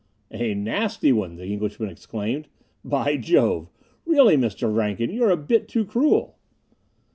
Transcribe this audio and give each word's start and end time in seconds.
"A 0.31 0.55
nasty 0.55 1.11
one!" 1.13 1.35
the 1.35 1.45
Englishman 1.45 1.89
exclaimed. 1.91 2.47
"By 2.83 3.17
Jove! 3.17 3.69
Really, 4.03 4.35
Mr. 4.35 4.75
Rankin, 4.75 5.11
you're 5.11 5.29
a 5.29 5.37
bit 5.37 5.67
too 5.67 5.85
cruel!" 5.85 6.39